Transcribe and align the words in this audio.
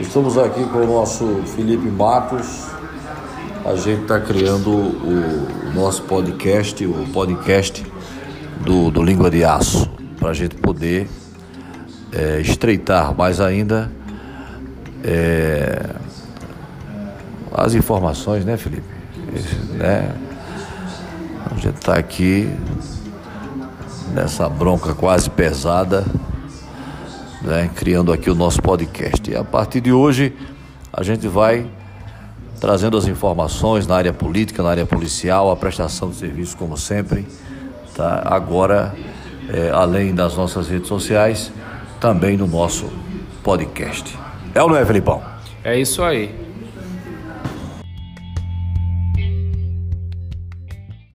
Estamos 0.00 0.36
aqui 0.36 0.62
com 0.64 0.78
o 0.78 0.86
nosso 0.86 1.24
Felipe 1.54 1.88
Matos. 1.88 2.66
A 3.64 3.74
gente 3.76 4.02
está 4.02 4.20
criando 4.20 4.70
o, 4.70 5.72
nosso 5.74 6.02
podcast, 6.02 6.84
o 6.84 7.06
podcast 7.12 7.84
do, 8.60 8.90
do 8.90 9.02
Língua 9.02 9.30
de 9.30 9.42
Aço, 9.42 9.90
para 10.18 10.30
a 10.30 10.34
gente 10.34 10.54
poder 10.56 11.08
é, 12.12 12.40
estreitar 12.40 13.16
mais 13.16 13.40
ainda 13.40 13.90
é, 15.02 15.86
as 17.52 17.74
informações, 17.74 18.44
né, 18.44 18.58
Felipe? 18.58 18.86
né? 19.74 20.14
A 21.50 21.54
gente 21.54 21.76
está 21.76 21.94
aqui 21.94 22.50
nessa 24.14 24.46
bronca 24.46 24.94
quase 24.94 25.30
pesada 25.30 26.04
né, 27.46 27.70
criando 27.74 28.12
aqui 28.12 28.28
o 28.28 28.34
nosso 28.34 28.60
podcast. 28.60 29.30
E 29.30 29.36
a 29.36 29.44
partir 29.44 29.80
de 29.80 29.92
hoje, 29.92 30.34
a 30.92 31.02
gente 31.02 31.28
vai 31.28 31.64
trazendo 32.60 32.96
as 32.96 33.06
informações 33.06 33.86
na 33.86 33.96
área 33.96 34.12
política, 34.12 34.62
na 34.62 34.70
área 34.70 34.84
policial, 34.84 35.50
a 35.50 35.56
prestação 35.56 36.10
de 36.10 36.16
serviços, 36.16 36.54
como 36.54 36.76
sempre. 36.76 37.24
Tá? 37.94 38.22
Agora, 38.26 38.94
é, 39.48 39.70
além 39.70 40.12
das 40.12 40.36
nossas 40.36 40.68
redes 40.68 40.88
sociais, 40.88 41.52
também 42.00 42.36
no 42.36 42.46
nosso 42.46 42.90
podcast. 43.44 44.18
É 44.54 44.62
ou 44.62 44.68
não 44.68 44.76
é, 44.76 44.84
Felipão? 44.84 45.22
É 45.62 45.78
isso 45.78 46.02
aí. 46.02 46.45